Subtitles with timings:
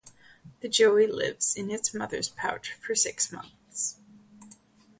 [0.61, 3.97] The joey lives in its mother's pouch for six months.